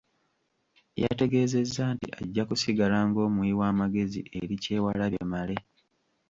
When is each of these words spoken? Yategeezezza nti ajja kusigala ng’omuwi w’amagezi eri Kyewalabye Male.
Yategeezezza 1.03 1.83
nti 1.95 2.07
ajja 2.19 2.43
kusigala 2.49 2.97
ng’omuwi 3.07 3.51
w’amagezi 3.59 4.19
eri 4.39 4.55
Kyewalabye 4.63 5.23
Male. 5.31 5.57